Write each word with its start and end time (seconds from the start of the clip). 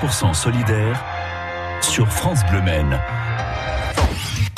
100% 0.00 0.32
solidaire 0.32 1.04
sur 1.80 2.06
France 2.06 2.38
Bleu 2.48 2.62
Maine. 2.62 3.00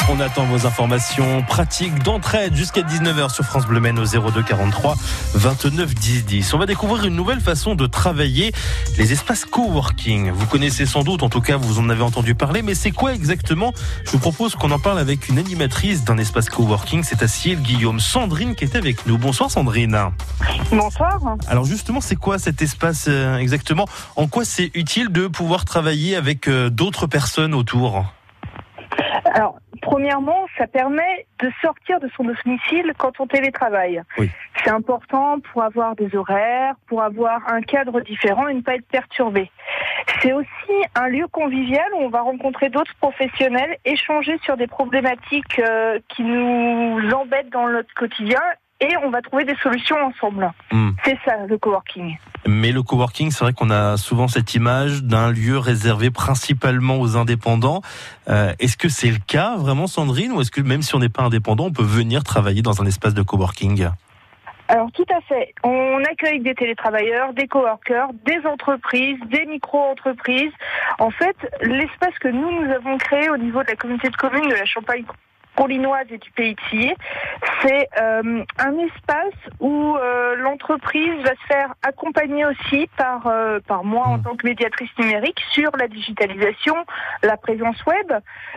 On 0.09 0.19
attend 0.21 0.45
vos 0.45 0.67
informations 0.67 1.43
pratiques 1.43 2.03
d'entraide 2.03 2.55
jusqu'à 2.55 2.83
19h 2.83 3.33
sur 3.33 3.45
France 3.45 3.67
Bleu 3.67 3.81
Maine 3.81 3.99
au 3.99 4.05
02 4.05 4.43
43 4.43 4.97
29 5.35 5.95
10 5.95 6.25
10. 6.25 6.55
On 6.55 6.59
va 6.59 6.67
découvrir 6.67 7.05
une 7.05 7.15
nouvelle 7.15 7.41
façon 7.41 7.75
de 7.75 7.87
travailler, 7.87 8.53
les 8.99 9.13
espaces 9.13 9.45
coworking. 9.45 10.31
Vous 10.31 10.47
connaissez 10.47 10.87
sans 10.87 11.03
doute, 11.03 11.23
en 11.23 11.29
tout 11.29 11.41
cas 11.41 11.57
vous 11.57 11.79
en 11.79 11.89
avez 11.89 12.03
entendu 12.03 12.35
parler, 12.35 12.63
mais 12.63 12.75
c'est 12.75 12.91
quoi 12.91 13.15
exactement? 13.15 13.73
Je 14.05 14.11
vous 14.11 14.19
propose 14.19 14.55
qu'on 14.57 14.71
en 14.71 14.79
parle 14.79 14.99
avec 14.99 15.29
une 15.29 15.39
animatrice 15.39 16.05
d'un 16.05 16.19
espace 16.19 16.49
coworking, 16.49 17.05
c'est 17.05 17.27
Ciel 17.29 17.61
Guillaume, 17.61 18.01
Sandrine 18.01 18.55
qui 18.55 18.65
est 18.65 18.77
avec 18.77 19.07
nous. 19.07 19.19
Bonsoir 19.19 19.51
Sandrine. 19.51 19.97
Bonsoir. 20.71 21.21
Alors 21.47 21.65
justement, 21.65 22.01
c'est 22.01 22.17
quoi 22.17 22.39
cet 22.39 22.63
espace 22.63 23.07
euh, 23.09 23.39
exactement? 23.39 23.87
En 24.17 24.27
quoi 24.27 24.45
c'est 24.45 24.71
utile 24.75 25.11
de 25.11 25.27
pouvoir 25.27 25.65
travailler 25.65 26.17
avec 26.17 26.49
euh, 26.49 26.71
d'autres 26.71 27.07
personnes 27.07 27.55
autour? 27.55 28.05
Alors, 29.25 29.59
premièrement, 29.83 30.47
ça 30.57 30.67
permet 30.67 31.27
de 31.39 31.51
sortir 31.63 32.01
de 32.01 32.09
son 32.17 32.25
domicile 32.25 32.93
quand 32.99 33.21
on 33.21 33.27
télétravaille. 33.27 34.03
Oui. 34.19 34.31
C'est 34.63 34.71
important 34.71 35.41
pour 35.41 35.63
avoir 35.63 35.97
des 35.97 36.15
horaires, 36.15 36.75
pour 36.87 37.03
avoir 37.03 37.41
un 37.53 37.63
cadre 37.63 38.01
différent 38.01 38.49
et 38.49 38.55
ne 38.55 38.61
pas 38.61 38.77
être 38.77 38.87
perturbé. 38.89 39.51
C'est 40.21 40.33
aussi 40.33 40.49
un 40.95 41.09
lieu 41.09 41.27
convivial 41.29 41.87
où 41.95 42.03
on 42.03 42.09
va 42.09 42.21
rencontrer 42.21 42.69
d'autres 42.69 42.95
professionnels, 43.01 43.77
échanger 43.85 44.39
sur 44.43 44.57
des 44.57 44.67
problématiques 44.67 45.59
euh, 45.59 45.99
qui 46.09 46.23
nous 46.23 46.99
embêtent 47.13 47.51
dans 47.51 47.69
notre 47.69 47.93
quotidien 47.95 48.41
et 48.81 48.97
on 49.05 49.11
va 49.11 49.23
trouver 49.23 49.45
des 49.45 49.57
solutions 49.57 49.97
ensemble. 49.97 50.51
Hmm. 50.73 50.91
C'est 51.05 51.19
ça 51.25 51.47
le 51.47 51.59
coworking. 51.59 52.17
Mais 52.47 52.73
le 52.73 52.83
coworking, 52.83 53.31
c'est 53.31 53.45
vrai 53.45 53.53
qu'on 53.53 53.71
a 53.71 53.97
souvent 53.97 54.29
cette 54.29 54.55
image 54.55 55.03
d'un 55.03 55.31
lieu 55.31 55.59
réservé 55.59 56.11
principalement 56.11 56.99
aux 56.99 57.17
indépendants. 57.17 57.83
Euh, 58.29 58.53
est-ce 58.59 58.77
que 58.77 58.89
c'est 58.89 59.11
le 59.11 59.19
cas 59.27 59.57
vraiment, 59.57 59.87
Sandrine, 59.87 60.33
ou 60.33 60.41
est-ce 60.41 60.51
que 60.51 60.63
même 60.63 60.83
si 60.83 60.95
on 60.95 60.99
n'est 60.99 61.11
pas 61.11 61.23
indépendant, 61.23 61.67
on 61.67 61.73
peut 61.73 61.83
venir 61.83 62.25
travailler 62.25 62.63
dans 62.63 62.81
un 62.81 62.87
espace 62.87 63.15
de 63.15 63.23
coworking? 63.23 63.89
Alors 64.69 64.93
tout 64.93 65.07
à 65.13 65.21
fait. 65.23 65.53
On 65.65 66.01
accueille 66.05 66.41
des 66.41 66.55
télétravailleurs, 66.55 67.33
des 67.35 67.49
coworkers, 67.49 68.09
des 68.25 68.47
entreprises, 68.47 69.19
des 69.27 69.45
micro-entreprises. 69.47 70.53
En 71.01 71.11
fait, 71.11 71.37
l'espace 71.61 72.17
que 72.21 72.29
nous, 72.29 72.63
nous 72.63 72.73
avons 72.73 72.97
créé 72.97 73.29
au 73.31 73.37
niveau 73.37 73.65
de 73.65 73.69
la 73.69 73.75
communauté 73.75 74.09
de 74.09 74.17
communes 74.17 74.49
de 74.49 74.55
la 74.55 74.65
Champagne 74.65 75.05
Collinoise 75.57 76.07
et 76.11 76.19
du 76.19 76.31
Pays 76.31 76.55
de 76.55 76.61
Sillé, 76.71 76.97
c'est 77.63 77.89
euh, 78.01 78.43
un 78.59 78.79
espace 78.79 79.35
où 79.59 79.97
euh, 79.97 80.37
l'entreprise 80.37 81.23
va 81.23 81.31
se 81.31 81.47
faire 81.49 81.75
accompagner 81.83 82.45
aussi 82.47 82.89
par, 82.97 83.27
euh, 83.27 83.61
par 83.67 83.85
moi 83.85 84.07
en 84.07 84.19
Mm. 84.19 84.23
tant 84.23 84.37
que 84.37 84.47
médiatrice 84.47 84.91
numérique 84.99 85.41
sur 85.53 85.71
la 85.77 85.89
digitalisation, 85.89 86.75
la 87.23 87.37
présence 87.37 87.77
web, 87.87 88.13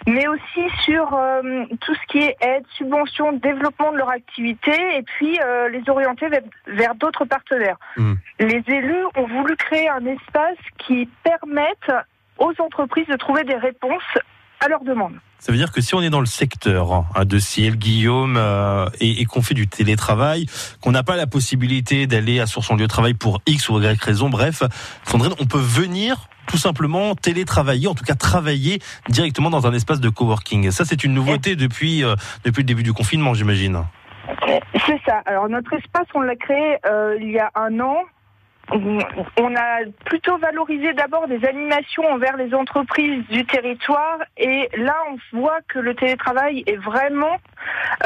mais 0.08 0.27
aussi 0.27 0.69
sur 0.83 1.14
euh, 1.14 1.66
tout 1.81 1.94
ce 1.95 2.05
qui 2.08 2.19
est 2.19 2.36
aide, 2.41 2.64
subvention, 2.77 3.33
développement 3.33 3.91
de 3.91 3.97
leur 3.97 4.09
activité 4.09 4.71
et 4.97 5.03
puis 5.03 5.39
euh, 5.41 5.69
les 5.69 5.83
orienter 5.89 6.27
vers, 6.30 6.41
vers 6.67 6.95
d'autres 6.95 7.25
partenaires. 7.25 7.77
Mm. 7.97 8.14
Les 8.39 8.64
élus 8.67 9.05
ont 9.16 9.27
voulu 9.27 9.55
créer 9.55 9.89
un 9.89 10.05
espace 10.05 10.58
qui 10.80 11.09
permette 11.23 11.91
aux 12.38 12.53
entreprises 12.59 13.08
de 13.08 13.16
trouver 13.16 13.44
des 13.44 13.55
réponses 13.55 14.17
à 14.59 14.67
leurs 14.67 14.83
demandes. 14.83 15.19
Ça 15.45 15.52
veut 15.52 15.58
dire 15.58 15.73
que 15.73 15.81
si 15.81 15.94
on 15.94 16.02
est 16.02 16.09
dans 16.09 16.22
le 16.22 16.25
secteur 16.25 16.94
hein, 16.94 17.25
de 17.25 17.38
Ciel, 17.38 17.75
Guillaume, 17.75 18.38
euh, 18.38 18.88
et, 19.02 19.19
et 19.19 19.25
qu'on 19.25 19.41
fait 19.41 19.53
du 19.53 19.67
télétravail, 19.67 20.45
qu'on 20.80 20.91
n'a 20.91 21.03
pas 21.03 21.17
la 21.17 21.27
possibilité 21.27 22.08
d'aller 22.08 22.39
à- 22.39 22.45
sur 22.45 22.63
son 22.63 22.75
lieu 22.77 22.83
de 22.83 22.88
travail 22.88 23.13
pour 23.13 23.41
X 23.45 23.67
ou 23.67 23.77
Y 23.81 24.02
raison, 24.02 24.30
bref, 24.30 24.64
Sandrine, 25.03 25.33
on 25.41 25.45
peut 25.45 25.59
venir 25.59 26.30
tout 26.47 26.58
simplement 26.58 27.14
télétravailler, 27.16 27.88
en 27.88 27.94
tout 27.94 28.05
cas 28.05 28.16
travailler 28.16 28.80
directement 29.09 29.49
dans 29.49 29.67
un 29.67 29.73
espace 29.73 29.99
de 29.99 30.08
coworking. 30.08 30.71
Ça, 30.71 30.86
c'est 30.86 31.03
une 31.03 31.14
nouveauté 31.14 31.58
depuis, 31.58 32.05
euh, 32.05 32.16
depuis 32.45 32.61
le 32.61 32.67
début 32.67 32.83
du 32.83 32.94
confinement, 32.94 33.33
j'imagine. 33.33 33.83
C'est 34.47 35.02
ça. 35.05 35.21
Alors 35.26 35.49
notre 35.49 35.73
espace, 35.73 36.08
on 36.15 36.21
l'a 36.21 36.37
créé 36.37 36.77
euh, 36.86 37.17
il 37.20 37.32
y 37.32 37.39
a 37.39 37.52
un 37.55 37.77
an. 37.82 37.98
On 38.72 39.56
a 39.56 39.80
plutôt 40.06 40.38
valorisé 40.38 40.94
d'abord 40.94 41.28
des 41.28 41.44
animations 41.46 42.06
envers 42.10 42.38
les 42.38 42.54
entreprises 42.54 43.24
du 43.30 43.46
territoire 43.46 44.20
et 44.38 44.70
là 44.78 44.96
on 45.12 45.38
voit 45.38 45.60
que 45.68 45.80
le 45.80 45.94
télétravail 45.96 46.64
est 46.66 46.78
vraiment 46.78 47.38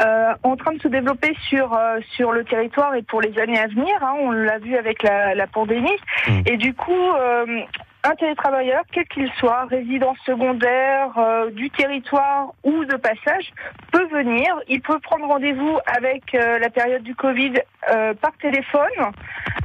euh, 0.00 0.34
en 0.42 0.56
train 0.56 0.72
de 0.72 0.80
se 0.80 0.88
développer 0.88 1.34
sur 1.48 1.72
euh, 1.74 2.00
sur 2.16 2.32
le 2.32 2.44
territoire 2.44 2.94
et 2.96 3.02
pour 3.02 3.20
les 3.20 3.38
années 3.38 3.58
à 3.58 3.68
venir. 3.68 3.94
hein. 4.02 4.14
on 4.20 4.30
l'a 4.32 4.58
vu 4.58 4.76
avec 4.76 5.02
la, 5.02 5.34
la 5.34 5.46
pandémie 5.46 5.88
Mm. 6.26 6.40
et 6.46 6.56
du 6.56 6.74
coup 6.74 6.92
euh, 7.16 7.60
un 8.04 8.14
télétravailleur, 8.14 8.82
quel 8.92 9.06
qu'il 9.06 9.28
soit, 9.38 9.64
résident 9.66 10.14
secondaire 10.24 11.10
euh, 11.18 11.50
du 11.50 11.68
territoire 11.70 12.52
ou 12.62 12.84
de 12.84 12.96
passage, 12.96 13.52
peut 13.92 14.06
venir. 14.12 14.46
Il 14.68 14.80
peut 14.80 14.98
prendre 15.00 15.26
rendez-vous 15.26 15.78
avec 15.86 16.34
euh, 16.34 16.58
la 16.58 16.70
période 16.70 17.02
du 17.02 17.14
Covid 17.14 17.54
euh, 17.92 18.14
par 18.14 18.32
téléphone. 18.40 18.82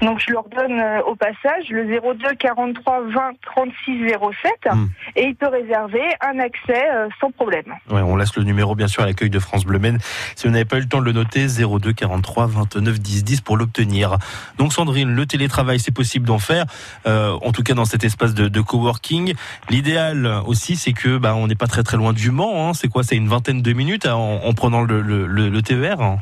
Donc 0.02 0.20
je 0.20 0.32
leur 0.32 0.46
donne 0.50 0.82
au 1.06 1.16
passage 1.16 1.70
le 1.70 1.86
02 1.86 2.36
43 2.36 3.02
20 3.08 3.32
36 3.42 4.10
07 4.10 4.74
Mm. 4.74 4.88
et 5.18 5.26
il 5.26 5.36
peut 5.36 5.48
réserver 5.50 6.02
un 6.22 6.40
accès 6.40 6.84
sans 7.20 7.32
problème. 7.32 7.66
Ouais, 7.90 8.02
on 8.02 8.16
laisse 8.16 8.36
le 8.36 8.44
numéro 8.44 8.76
bien 8.76 8.88
sûr 8.88 9.04
à 9.04 9.06
l'accueil 9.06 9.30
de 9.30 9.40
France 9.40 9.66
Bleu 9.66 9.78
Maine. 9.78 10.00
Si 10.36 10.48
vous 10.48 10.54
n'avez 10.54 10.66
pas 10.66 10.78
eu 10.78 10.82
le 10.82 10.88
temps 10.88 11.00
de 11.02 11.06
le 11.06 11.12
noter, 11.12 11.48
02 11.48 11.92
43 11.94 12.48
29 12.48 13.00
10 13.00 13.24
10 13.24 13.42
pour 13.42 13.58
l'obtenir. 13.58 14.18
Donc 14.58 14.74
Sandrine, 14.74 15.14
le 15.14 15.26
télétravail, 15.26 15.80
c'est 15.80 15.94
possible 15.94 16.26
d'en 16.26 16.40
faire, 16.40 16.66
en 17.06 17.52
tout 17.52 17.64
cas 17.64 17.74
dans 17.74 17.86
cet 17.86 18.04
espace 18.04 18.33
de, 18.34 18.48
de 18.48 18.62
coworking. 18.62 19.34
L'idéal 19.70 20.42
aussi, 20.46 20.76
c'est 20.76 20.94
que 20.94 21.18
bah, 21.18 21.36
on 21.36 21.48
n'est 21.48 21.56
pas 21.56 21.68
très 21.68 21.84
très 21.84 21.98
loin 21.98 22.14
du 22.14 22.32
Mans. 22.32 22.70
Hein. 22.70 22.74
C'est 22.74 22.88
quoi? 22.88 23.04
C'est 23.04 23.16
une 23.16 23.28
vingtaine 23.28 23.62
de 23.62 23.74
minutes 23.74 24.06
hein, 24.06 24.16
en, 24.16 24.42
en 24.44 24.54
prenant 24.54 24.82
le, 24.82 25.02
le, 25.02 25.26
le- 25.28 25.50
le 25.50 25.62
TER. 25.62 26.02
hein. 26.02 26.18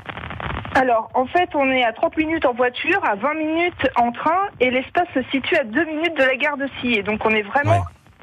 Alors, 0.76 1.10
en 1.14 1.26
fait, 1.26 1.50
on 1.54 1.70
est 1.70 1.84
à 1.84 1.92
30 1.92 2.16
minutes 2.18 2.46
en 2.46 2.54
voiture, 2.54 3.00
à 3.04 3.16
20 3.16 3.34
minutes 3.34 3.90
en 3.98 4.12
train, 4.14 4.40
et 4.62 4.72
l'espace 4.72 5.08
se 5.14 5.22
situe 5.32 5.56
à 5.58 5.66
2 5.66 5.86
minutes 5.86 6.18
de 6.18 6.24
la 6.24 6.36
gare 6.38 6.56
de 6.58 6.68
Sillé. 6.80 7.04
Donc, 7.04 7.26
on 7.26 7.30
est 7.32 7.42
vraiment 7.42 7.72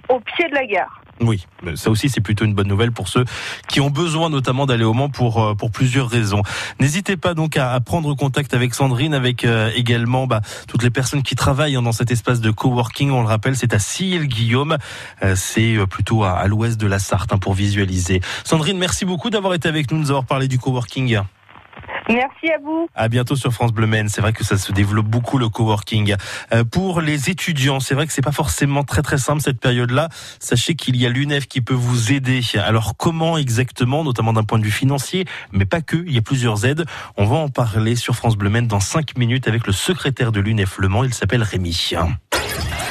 Ouais. 0.08 0.16
au 0.16 0.20
pied 0.20 0.48
de 0.48 0.54
la 0.54 0.64
gare. 0.64 0.97
Oui, 1.20 1.46
ça 1.74 1.90
aussi 1.90 2.08
c'est 2.08 2.20
plutôt 2.20 2.44
une 2.44 2.54
bonne 2.54 2.68
nouvelle 2.68 2.92
pour 2.92 3.08
ceux 3.08 3.24
qui 3.68 3.80
ont 3.80 3.90
besoin 3.90 4.30
notamment 4.30 4.66
d'aller 4.66 4.84
au 4.84 4.92
Mans 4.92 5.08
pour 5.08 5.42
euh, 5.42 5.54
pour 5.54 5.70
plusieurs 5.70 6.08
raisons. 6.08 6.42
N'hésitez 6.78 7.16
pas 7.16 7.34
donc 7.34 7.56
à, 7.56 7.78
prendre 7.80 8.14
contact 8.14 8.54
avec 8.54 8.74
Sandrine, 8.74 9.14
avec 9.14 9.44
euh, 9.44 9.70
également 9.74 10.26
bah, 10.26 10.40
toutes 10.68 10.82
les 10.82 10.90
personnes 10.90 11.22
qui 11.22 11.34
travaillent 11.34 11.76
hein, 11.76 11.82
dans 11.82 11.92
cet 11.92 12.10
espace 12.10 12.40
de 12.40 12.50
coworking. 12.50 13.10
On 13.10 13.22
le 13.22 13.28
rappelle, 13.28 13.56
c'est 13.56 13.74
à 13.74 13.78
Sille-Guillaume, 13.78 14.76
Euh, 15.22 15.34
c'est 15.36 15.76
plutôt 15.90 16.24
à, 16.24 16.32
à 16.32 16.46
l'ouest 16.46 16.80
de 16.80 16.86
la 16.86 16.98
Sarthe 16.98 17.32
hein, 17.32 17.38
pour 17.38 17.54
visualiser. 17.54 18.20
Sandrine, 18.44 18.78
merci 18.78 19.04
beaucoup 19.04 19.30
d'avoir 19.30 19.54
été 19.54 19.68
avec 19.68 19.90
nous, 19.90 19.98
nous 19.98 20.10
avoir 20.10 20.24
parlé 20.24 20.48
du 20.48 20.58
coworking. 20.58 21.20
Merci 22.08 22.50
à 22.50 22.58
vous. 22.62 22.88
À 22.94 23.08
bientôt 23.08 23.36
sur 23.36 23.52
France 23.52 23.72
Bleu 23.72 23.86
Maine. 23.86 24.08
C'est 24.08 24.20
vrai 24.20 24.32
que 24.32 24.44
ça 24.44 24.56
se 24.56 24.72
développe 24.72 25.06
beaucoup 25.06 25.38
le 25.38 25.48
coworking. 25.48 26.14
Euh, 26.52 26.64
pour 26.64 27.00
les 27.00 27.30
étudiants, 27.30 27.80
c'est 27.80 27.94
vrai 27.94 28.06
que 28.06 28.12
c'est 28.12 28.22
pas 28.22 28.32
forcément 28.32 28.82
très 28.82 29.02
très 29.02 29.18
simple 29.18 29.42
cette 29.42 29.60
période-là. 29.60 30.08
Sachez 30.40 30.74
qu'il 30.74 30.96
y 30.96 31.06
a 31.06 31.10
l'UNEF 31.10 31.46
qui 31.46 31.60
peut 31.60 31.74
vous 31.74 32.12
aider. 32.12 32.40
Alors 32.56 32.96
comment 32.96 33.36
exactement, 33.36 34.04
notamment 34.04 34.32
d'un 34.32 34.44
point 34.44 34.58
de 34.58 34.64
vue 34.64 34.70
financier, 34.70 35.26
mais 35.52 35.66
pas 35.66 35.80
que. 35.80 35.96
Il 36.06 36.14
y 36.14 36.18
a 36.18 36.22
plusieurs 36.22 36.64
aides. 36.64 36.84
On 37.16 37.26
va 37.26 37.36
en 37.36 37.48
parler 37.48 37.96
sur 37.96 38.14
France 38.16 38.36
Bleu 38.36 38.50
Maine 38.50 38.66
dans 38.66 38.80
5 38.80 39.18
minutes 39.18 39.48
avec 39.48 39.66
le 39.66 39.72
secrétaire 39.72 40.32
de 40.32 40.40
l'UNEF 40.40 40.78
Le 40.78 40.88
Mans. 40.88 41.04
Il 41.04 41.14
s'appelle 41.14 41.42
Rémi. 41.42 41.92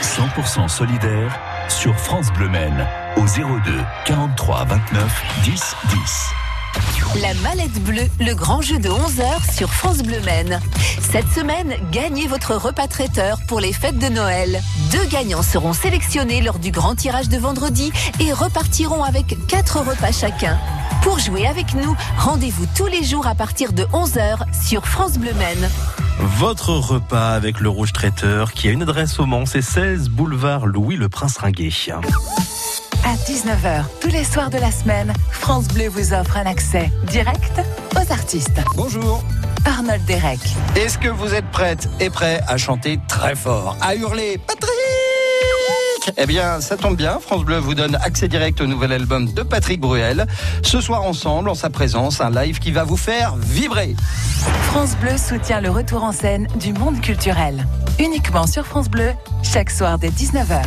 100% 0.01 0.67
solidaire 0.67 1.39
sur 1.69 1.95
France 1.97 2.31
Bleu 2.33 2.49
Maine 2.49 2.87
au 3.17 3.21
02 3.21 3.83
43 4.05 4.65
29 4.65 5.23
10 5.43 5.75
10. 5.89 6.46
La 7.21 7.33
mallette 7.35 7.83
bleue, 7.83 8.07
le 8.19 8.33
grand 8.33 8.61
jeu 8.61 8.77
de 8.79 8.89
11h 8.89 9.55
sur 9.55 9.73
France 9.73 9.99
Bleu 9.99 10.19
Maine. 10.25 10.59
Cette 11.11 11.27
semaine, 11.29 11.73
gagnez 11.91 12.27
votre 12.27 12.55
repas 12.55 12.88
traiteur 12.88 13.39
pour 13.47 13.59
les 13.59 13.73
fêtes 13.73 13.97
de 13.97 14.07
Noël. 14.07 14.61
Deux 14.91 15.05
gagnants 15.05 15.41
seront 15.41 15.73
sélectionnés 15.73 16.41
lors 16.41 16.59
du 16.59 16.71
grand 16.71 16.95
tirage 16.95 17.29
de 17.29 17.38
vendredi 17.38 17.91
et 18.19 18.33
repartiront 18.33 19.03
avec 19.03 19.35
quatre 19.47 19.79
repas 19.79 20.12
chacun. 20.12 20.59
Pour 21.01 21.19
jouer 21.19 21.47
avec 21.47 21.74
nous, 21.74 21.95
rendez-vous 22.18 22.65
tous 22.75 22.88
les 22.88 23.03
jours 23.03 23.27
à 23.27 23.35
partir 23.35 23.74
de 23.74 23.83
11h 23.85 24.39
sur 24.68 24.85
France 24.85 25.18
Bleu 25.18 25.33
Maine. 25.33 25.69
Votre 26.19 26.71
repas 26.71 27.29
avec 27.29 27.59
le 27.59 27.69
rouge 27.69 27.94
traiteur 27.94 28.51
qui 28.51 28.68
a 28.68 28.71
une 28.71 28.81
adresse 28.81 29.19
au 29.19 29.25
Mans, 29.25 29.45
c'est 29.45 29.62
16 29.62 30.09
boulevard 30.09 30.65
Louis 30.65 30.95
le 30.95 31.09
Prince 31.09 31.38
Ringuet. 31.38 31.71
À 33.07 33.15
19h, 33.15 33.86
tous 34.01 34.09
les 34.09 34.25
soirs 34.25 34.50
de 34.50 34.57
la 34.57 34.69
semaine, 34.69 35.13
France 35.31 35.69
Bleu 35.69 35.88
vous 35.88 36.12
offre 36.12 36.36
un 36.36 36.45
accès 36.45 36.92
direct 37.06 37.62
aux 37.95 38.12
artistes. 38.12 38.59
Bonjour. 38.75 39.24
Arnold 39.63 40.04
Derek, 40.04 40.42
Est-ce 40.75 40.98
que 40.98 41.07
vous 41.07 41.33
êtes 41.33 41.50
prête 41.51 41.88
et 42.01 42.09
prêt 42.09 42.42
à 42.50 42.57
chanter 42.57 43.00
très 43.07 43.33
fort, 43.33 43.77
à 43.80 43.95
hurler 43.95 44.38
Patrick? 44.45 44.74
Eh 46.18 46.25
bien, 46.25 46.59
ça 46.59 46.75
tombe 46.75 46.98
bien. 46.98 47.19
France 47.21 47.45
Bleu 47.45 47.59
vous 47.59 47.75
donne 47.75 47.95
accès 47.95 48.27
direct 48.27 48.59
au 48.59 48.68
nouvel 48.68 48.92
album 48.92 49.31
de 49.31 49.42
Patrick 49.42 49.80
Bruel. 49.80 50.27
Ce 50.62 50.81
soir 50.81 51.03
ensemble, 51.03 51.48
en 51.48 51.56
sa 51.56 51.69
présence, 51.69 52.19
un 52.19 52.30
live 52.30 52.60
qui 52.60 52.71
va 52.71 52.83
vous 52.83 52.98
faire 52.98 53.38
vibrer. 53.38 53.95
France 54.63 54.98
Bleu 54.98 55.18
soutient 55.18 55.62
le 55.62 55.69
retour 55.69 56.03
en 56.03 56.12
scène 56.12 56.48
du 56.60 56.74
monde 56.74 57.00
culturel. 57.00 57.65
Uniquement 58.00 58.48
sur 58.48 58.65
France 58.65 58.89
Bleu, 58.89 59.13
chaque 59.44 59.69
soir 59.69 59.98
dès 59.98 60.10
19h. 60.10 60.63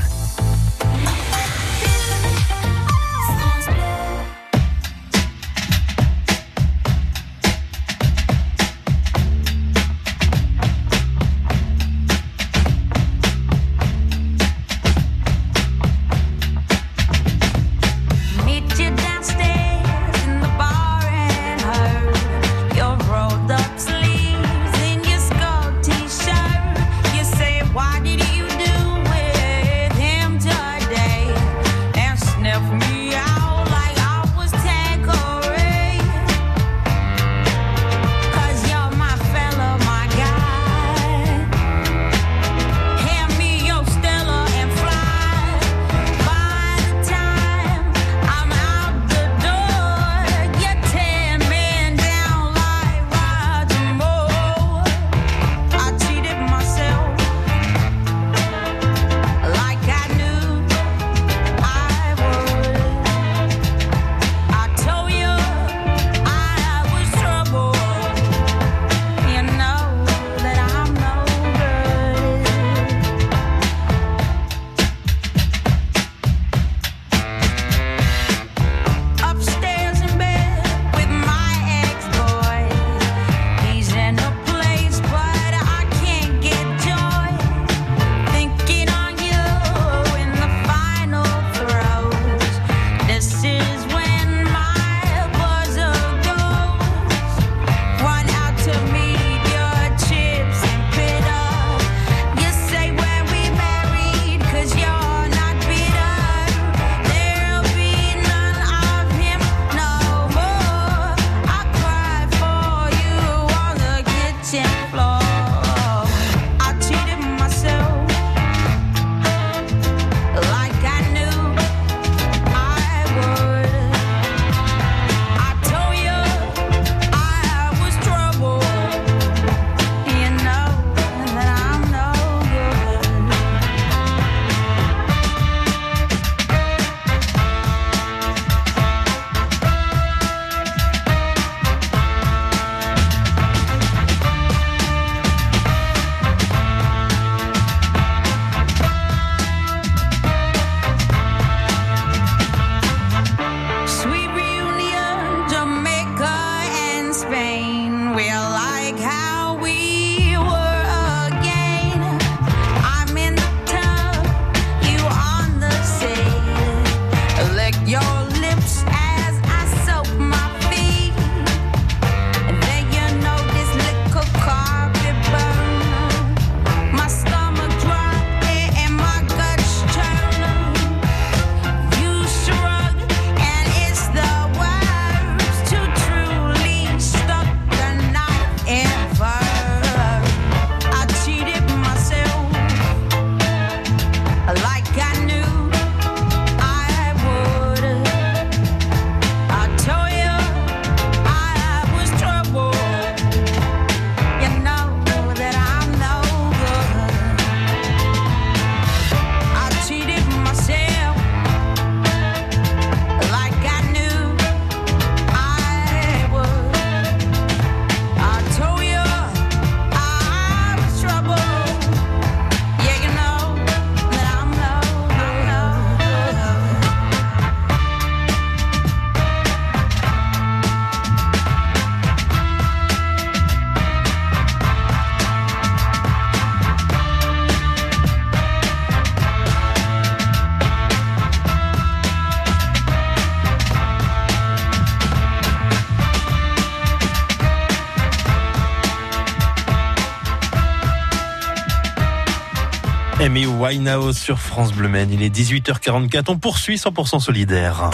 Amy 253.21 253.45
Winehouse 253.45 254.17
sur 254.17 254.39
France 254.39 254.73
Bleu 254.73 254.89
Men. 254.89 255.11
Il 255.13 255.23
est 255.23 255.35
18h44. 255.35 256.25
On 256.29 256.39
poursuit 256.39 256.77
100% 256.77 257.21
solidaire. 257.21 257.91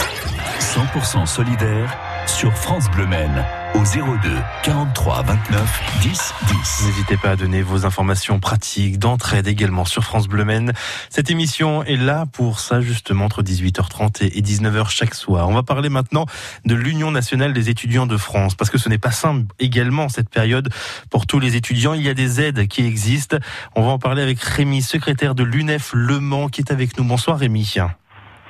100% 0.59 1.25
solidaire 1.25 2.06
sur 2.27 2.53
France 2.53 2.89
Bleu 2.91 3.07
Men 3.07 3.45
au 3.73 3.79
02 3.79 4.29
43 4.63 5.23
29 5.23 5.99
10 6.01 6.33
10. 6.47 6.85
N'hésitez 6.85 7.17
pas 7.17 7.31
à 7.31 7.35
donner 7.35 7.61
vos 7.61 7.85
informations 7.85 8.39
pratiques 8.39 8.99
d'entraide 8.99 9.47
également 9.47 9.85
sur 9.85 10.03
France 10.03 10.27
Bleu 10.27 10.43
Men. 10.43 10.73
Cette 11.09 11.31
émission 11.31 11.83
est 11.83 11.95
là 11.95 12.25
pour 12.31 12.59
ça 12.59 12.81
justement 12.81 13.25
entre 13.25 13.43
18h30 13.43 14.23
et 14.23 14.41
19h 14.41 14.89
chaque 14.89 15.13
soir. 15.15 15.47
On 15.47 15.53
va 15.53 15.63
parler 15.63 15.89
maintenant 15.89 16.25
de 16.65 16.75
l'Union 16.75 17.11
nationale 17.11 17.53
des 17.53 17.69
étudiants 17.69 18.07
de 18.07 18.17
France 18.17 18.55
parce 18.55 18.69
que 18.69 18.77
ce 18.77 18.89
n'est 18.89 18.97
pas 18.97 19.11
simple 19.11 19.45
également 19.59 20.09
cette 20.09 20.29
période 20.29 20.69
pour 21.09 21.27
tous 21.27 21.39
les 21.39 21.55
étudiants. 21.55 21.93
Il 21.93 22.01
y 22.01 22.09
a 22.09 22.13
des 22.13 22.41
aides 22.41 22.67
qui 22.67 22.85
existent. 22.85 23.37
On 23.75 23.83
va 23.83 23.91
en 23.91 23.99
parler 23.99 24.21
avec 24.21 24.39
Rémi, 24.41 24.81
secrétaire 24.81 25.33
de 25.33 25.43
l'UNEF 25.43 25.91
Le 25.93 26.19
Mans 26.19 26.49
qui 26.49 26.61
est 26.61 26.71
avec 26.71 26.97
nous. 26.97 27.05
Bonsoir 27.05 27.37
Rémi. 27.37 27.75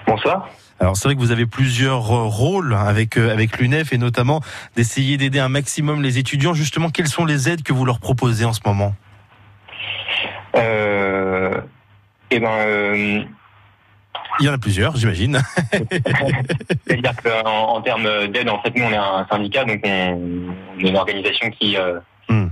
Bonsoir. 0.07 0.47
Alors 0.79 0.95
c'est 0.95 1.07
vrai 1.07 1.15
que 1.15 1.19
vous 1.19 1.31
avez 1.31 1.45
plusieurs 1.47 2.11
euh, 2.11 2.23
rôles 2.25 2.73
avec 2.75 3.17
euh, 3.17 3.31
avec 3.31 3.57
l'UNEF 3.57 3.93
et 3.93 3.97
notamment 3.97 4.41
d'essayer 4.75 5.17
d'aider 5.17 5.39
un 5.39 5.49
maximum 5.49 6.01
les 6.03 6.17
étudiants. 6.19 6.53
Justement, 6.53 6.89
quelles 6.89 7.07
sont 7.07 7.25
les 7.25 7.49
aides 7.49 7.63
que 7.63 7.73
vous 7.73 7.83
leur 7.85 7.99
proposez 7.99 8.45
en 8.45 8.53
ce 8.53 8.61
moment? 8.65 8.93
Euh, 10.55 11.59
Eh 12.31 12.39
ben, 12.39 12.49
euh, 12.49 13.23
il 14.39 14.45
y 14.45 14.49
en 14.49 14.53
a 14.53 14.57
plusieurs, 14.59 14.95
j'imagine. 14.95 15.41
C'est-à-dire 16.87 17.13
qu'en 17.23 17.49
en 17.75 17.81
termes 17.81 18.27
d'aide, 18.27 18.49
en 18.49 18.61
fait, 18.61 18.75
nous 18.75 18.83
on 18.85 18.91
est 18.91 18.95
un 18.97 19.25
syndicat, 19.31 19.65
donc 19.65 19.79
on, 19.83 20.19
on 20.75 20.79
est 20.79 20.89
une 20.89 20.97
organisation 20.97 21.49
qui 21.51 21.77
euh, 21.77 21.99
Hmm. 22.29 22.47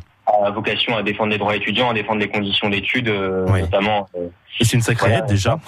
a 0.46 0.50
vocation 0.52 0.96
à 0.96 1.04
défendre 1.04 1.32
les 1.32 1.38
droits 1.38 1.54
étudiants, 1.54 1.90
à 1.90 1.94
défendre 1.94 2.22
les 2.22 2.30
conditions 2.30 2.70
d'études, 2.70 3.10
euh, 3.10 3.46
Oui. 3.50 3.60
notamment. 3.60 4.08
euh, 4.16 4.30
Et 4.62 4.64
c'est 4.64 4.78
une 4.78 4.82
sacrée 4.82 5.10
voilà, 5.10 5.26
aide 5.26 5.30
déjà. 5.30 5.60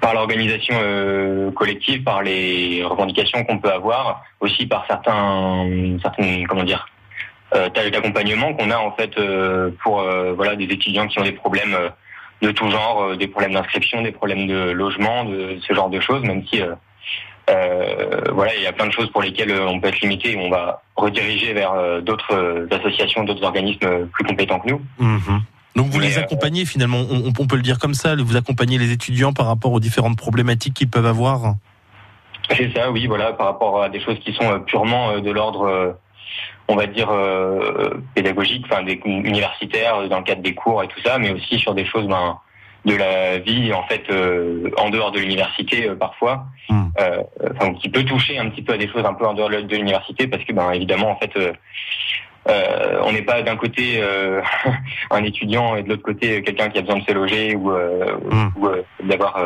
Par 0.00 0.14
l'organisation 0.14 0.74
euh, 0.80 1.50
collective, 1.52 2.02
par 2.02 2.22
les 2.22 2.84
revendications 2.84 3.44
qu'on 3.44 3.58
peut 3.58 3.72
avoir, 3.72 4.22
aussi 4.40 4.66
par 4.66 4.86
certains, 4.86 5.66
certaines, 6.02 6.46
comment 6.46 6.64
dire, 6.64 6.88
euh, 7.54 7.68
tâches 7.70 7.90
d'accompagnement 7.90 8.52
qu'on 8.52 8.70
a 8.70 8.76
en 8.76 8.92
fait 8.92 9.16
euh, 9.18 9.70
pour 9.82 10.02
voilà 10.36 10.56
des 10.56 10.64
étudiants 10.64 11.06
qui 11.06 11.18
ont 11.18 11.24
des 11.24 11.32
problèmes 11.32 11.76
de 12.42 12.50
tout 12.50 12.70
genre, 12.70 13.16
des 13.16 13.26
problèmes 13.26 13.54
d'inscription, 13.54 14.02
des 14.02 14.12
problèmes 14.12 14.46
de 14.46 14.70
logement, 14.70 15.24
de 15.24 15.58
ce 15.66 15.72
genre 15.72 15.88
de 15.88 16.00
choses, 16.00 16.22
même 16.22 16.44
si 16.46 16.62
voilà 17.46 18.54
il 18.54 18.62
y 18.62 18.66
a 18.66 18.72
plein 18.72 18.86
de 18.86 18.92
choses 18.92 19.10
pour 19.10 19.22
lesquelles 19.22 19.52
on 19.52 19.80
peut 19.80 19.88
être 19.88 20.00
limité 20.00 20.36
on 20.38 20.50
va 20.50 20.82
rediriger 20.94 21.54
vers 21.54 22.02
d'autres 22.02 22.68
associations, 22.70 23.24
d'autres 23.24 23.44
organismes 23.44 24.06
plus 24.12 24.24
compétents 24.24 24.60
que 24.60 24.68
nous. 24.68 24.82
Mhm. 24.98 25.40
Donc 25.76 25.86
vous 25.86 25.98
Mais, 25.98 26.08
les 26.08 26.18
euh, 26.18 26.22
accompagnez 26.22 26.64
finalement, 26.64 26.98
on, 27.10 27.32
on 27.38 27.46
peut 27.46 27.56
le 27.56 27.62
dire 27.62 27.78
comme 27.78 27.94
ça, 27.94 28.16
vous 28.16 28.36
accompagnez 28.36 28.78
les 28.78 28.92
étudiants 28.92 29.32
par 29.32 29.46
rapport 29.46 29.72
aux 29.72 29.80
différentes 29.80 30.16
problématiques 30.16 30.74
qu'ils 30.74 30.90
peuvent 30.90 31.06
avoir. 31.06 31.54
C'est 32.56 32.72
ça, 32.74 32.90
oui, 32.90 33.06
voilà, 33.06 33.32
par 33.32 33.46
rapport 33.46 33.82
à 33.82 33.88
des 33.88 34.00
choses 34.00 34.18
qui 34.20 34.32
sont 34.32 34.50
euh, 34.50 34.58
purement 34.58 35.10
euh, 35.10 35.20
de 35.20 35.30
l'ordre, 35.30 35.96
on 36.68 36.76
va 36.76 36.86
dire, 36.86 37.08
pédagogique, 38.14 38.64
enfin, 38.70 38.82
des 38.82 39.00
universitaires, 39.04 40.08
dans 40.08 40.18
le 40.18 40.24
cadre 40.24 40.42
des 40.42 40.54
cours 40.54 40.82
et 40.82 40.88
tout 40.88 41.00
ça, 41.04 41.18
mais 41.18 41.30
aussi 41.30 41.58
sur 41.58 41.74
des 41.74 41.86
choses 41.86 42.06
ben, 42.06 42.38
de 42.84 42.94
la 42.94 43.38
vie, 43.38 43.72
en 43.72 43.82
fait, 43.84 44.04
euh, 44.10 44.70
en 44.78 44.90
dehors 44.90 45.10
de 45.10 45.18
l'université, 45.18 45.88
euh, 45.88 45.94
parfois, 45.94 46.46
Hmm. 46.70 46.88
euh, 47.00 47.22
enfin, 47.54 47.72
qui 47.72 47.88
peut 47.88 48.04
toucher 48.04 48.36
un 48.38 48.50
petit 48.50 48.60
peu 48.60 48.74
à 48.74 48.76
des 48.76 48.88
choses 48.88 49.04
un 49.06 49.14
peu 49.14 49.26
en 49.26 49.32
dehors 49.32 49.48
de 49.48 49.62
de 49.62 49.76
l'université, 49.76 50.26
parce 50.26 50.44
que, 50.44 50.52
ben, 50.52 50.70
évidemment, 50.72 51.10
en 51.10 51.16
fait, 51.16 51.32
euh, 52.48 53.00
on 53.04 53.12
n'est 53.12 53.22
pas 53.22 53.42
d'un 53.42 53.56
côté 53.56 54.00
euh, 54.02 54.40
un 55.10 55.22
étudiant 55.24 55.76
et 55.76 55.82
de 55.82 55.88
l'autre 55.90 56.02
côté 56.02 56.42
quelqu'un 56.42 56.68
qui 56.70 56.78
a 56.78 56.82
besoin 56.82 56.98
de 56.98 57.04
se 57.04 57.12
loger 57.12 57.54
ou, 57.56 57.70
euh, 57.72 58.16
Hmm. 58.30 58.48
ou 58.56 58.68
d'avoir 59.06 59.38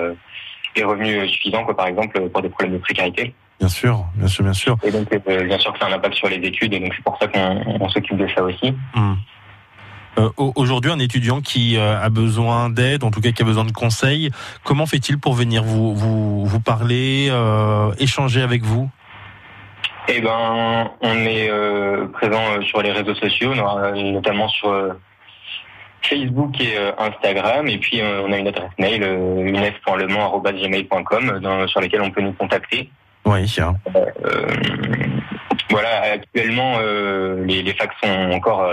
des 0.74 0.84
revenus 0.84 1.30
suffisants, 1.30 1.64
quoi, 1.64 1.76
par 1.76 1.86
exemple, 1.86 2.28
pour 2.30 2.40
des 2.42 2.48
problèmes 2.48 2.72
de 2.74 2.78
précarité. 2.82 3.34
Bien 3.60 3.68
sûr, 3.68 4.04
bien 4.16 4.26
sûr, 4.26 4.42
bien 4.44 4.52
sûr. 4.54 4.76
Et 4.82 4.90
donc, 4.90 5.06
bien 5.26 5.58
sûr 5.58 5.72
que 5.72 5.78
ça 5.78 5.86
a 5.86 5.90
un 5.90 5.92
impact 5.92 6.14
sur 6.14 6.28
les 6.28 6.36
études, 6.36 6.72
et 6.74 6.80
donc 6.80 6.92
c'est 6.96 7.04
pour 7.04 7.16
ça 7.18 7.28
qu'on 7.28 7.62
on 7.80 7.88
s'occupe 7.88 8.16
de 8.16 8.26
ça 8.34 8.42
aussi. 8.42 8.72
Hmm. 8.94 9.14
Euh, 10.18 10.28
au- 10.36 10.52
Aujourd'hui, 10.56 10.90
un 10.90 10.98
étudiant 10.98 11.40
qui 11.40 11.78
a 11.78 12.08
besoin 12.10 12.68
d'aide, 12.70 13.02
en 13.04 13.10
tout 13.10 13.20
cas 13.20 13.32
qui 13.32 13.42
a 13.42 13.44
besoin 13.46 13.64
de 13.64 13.72
conseils, 13.72 14.30
comment 14.64 14.84
fait-il 14.86 15.18
pour 15.18 15.32
venir 15.34 15.62
vous 15.62 15.94
vous, 15.94 16.44
vous 16.44 16.60
parler, 16.60 17.28
euh, 17.30 17.92
échanger 17.98 18.42
avec 18.42 18.62
vous? 18.62 18.90
Eh 20.08 20.20
ben, 20.20 20.90
on 21.00 21.14
est 21.26 21.48
euh, 21.50 22.06
présent 22.08 22.42
euh, 22.56 22.60
sur 22.62 22.82
les 22.82 22.90
réseaux 22.92 23.14
sociaux, 23.14 23.54
no- 23.54 23.94
notamment 24.12 24.48
sur 24.48 24.68
euh, 24.70 24.90
Facebook 26.02 26.60
et 26.60 26.76
euh, 26.76 26.90
Instagram, 26.98 27.68
et 27.68 27.78
puis 27.78 28.00
euh, 28.00 28.22
on 28.26 28.32
a 28.32 28.38
une 28.38 28.48
adresse 28.48 28.70
mail 28.78 29.02
euh, 29.04 29.44
unef.lemans@gmail.com 29.46 31.40
sur 31.68 31.80
laquelle 31.80 32.02
on 32.02 32.10
peut 32.10 32.20
nous 32.20 32.32
contacter. 32.32 32.90
Oui, 33.24 33.44
tiens. 33.44 33.76
Euh, 33.94 34.46
voilà, 35.70 36.00
actuellement, 36.14 36.74
euh, 36.80 37.44
les, 37.46 37.62
les 37.62 37.72
facs 37.74 37.92
sont 38.02 38.30
encore 38.32 38.68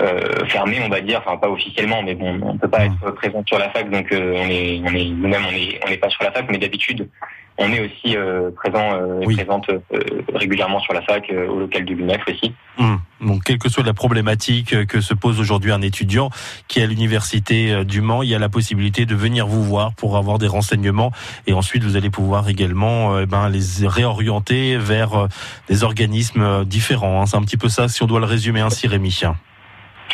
euh, 0.00 0.44
fermés, 0.46 0.80
on 0.84 0.88
va 0.88 1.00
dire, 1.00 1.20
enfin 1.24 1.36
pas 1.36 1.48
officiellement, 1.48 2.02
mais 2.02 2.14
bon, 2.14 2.40
on 2.42 2.56
peut 2.58 2.68
pas 2.68 2.84
Mm. 2.88 2.92
être 3.02 3.10
présent 3.12 3.42
sur 3.46 3.58
la 3.58 3.70
fac, 3.70 3.88
donc 3.90 4.10
euh, 4.12 4.34
on 4.36 4.48
est, 4.48 4.80
on 4.84 4.94
est 4.94 5.04
nous-mêmes, 5.08 5.44
on 5.48 5.52
est, 5.52 5.80
on 5.86 5.88
n'est 5.90 5.98
pas 5.98 6.10
sur 6.10 6.24
la 6.24 6.32
fac, 6.32 6.46
mais 6.50 6.58
d'habitude, 6.58 7.08
on 7.56 7.72
est 7.72 7.78
aussi 7.80 8.16
euh, 8.16 8.50
présent 8.50 8.94
euh, 8.94 9.20
et 9.20 9.26
Oui. 9.26 9.34
présente 9.36 9.68
euh, 9.70 9.78
régulièrement 10.34 10.80
sur 10.80 10.92
la 10.92 11.02
fac, 11.02 11.30
euh, 11.30 11.46
au 11.46 11.60
local 11.60 11.84
du 11.84 11.94
l'UNEF 11.94 12.22
aussi. 12.28 12.52
Hmm. 12.78 12.96
Donc, 13.20 13.44
quelle 13.44 13.58
que 13.58 13.68
soit 13.68 13.84
la 13.84 13.94
problématique 13.94 14.86
que 14.86 15.00
se 15.00 15.14
pose 15.14 15.38
aujourd'hui 15.38 15.70
un 15.70 15.80
étudiant 15.80 16.30
qui 16.66 16.80
est 16.80 16.82
à 16.82 16.86
l'université 16.86 17.84
du 17.84 18.00
Mans, 18.00 18.22
il 18.24 18.28
y 18.30 18.34
a 18.34 18.40
la 18.40 18.48
possibilité 18.48 19.06
de 19.06 19.14
venir 19.14 19.46
vous 19.46 19.62
voir 19.62 19.94
pour 19.94 20.16
avoir 20.16 20.38
des 20.38 20.48
renseignements 20.48 21.12
et 21.46 21.52
ensuite 21.52 21.84
vous 21.84 21.96
allez 21.96 22.10
pouvoir 22.10 22.48
également 22.48 23.20
eh 23.20 23.26
ben, 23.26 23.48
les 23.48 23.86
réorienter 23.86 24.76
vers 24.76 25.28
des 25.68 25.84
organismes 25.84 26.64
différents. 26.64 27.22
hein. 27.22 27.26
C'est 27.26 27.36
un 27.36 27.42
petit 27.42 27.56
peu 27.56 27.68
ça, 27.68 27.86
si 27.86 28.02
on 28.02 28.06
doit 28.06 28.20
le 28.20 28.26
résumer 28.26 28.60
ainsi, 28.60 28.88
Rémi. 28.88 29.20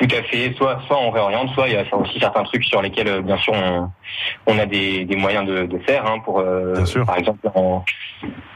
Tout 0.00 0.16
à 0.16 0.22
fait. 0.22 0.52
Soit, 0.56 0.80
soit 0.86 0.98
on 0.98 1.10
réoriente, 1.10 1.50
soit 1.50 1.68
il 1.68 1.74
y 1.74 1.76
a 1.76 1.84
aussi 1.94 2.18
certains 2.18 2.42
trucs 2.44 2.64
sur 2.64 2.80
lesquels, 2.80 3.08
euh, 3.08 3.20
bien 3.20 3.36
sûr, 3.36 3.52
on, 3.52 3.90
on 4.46 4.58
a 4.58 4.64
des, 4.66 5.04
des 5.04 5.16
moyens 5.16 5.46
de, 5.46 5.66
de 5.66 5.78
faire. 5.80 6.06
Hein, 6.06 6.20
pour, 6.24 6.40
euh, 6.40 6.72
Bien 6.74 6.86
sûr. 6.86 7.04
par 7.04 7.18
exemple, 7.18 7.46
en, 7.54 7.84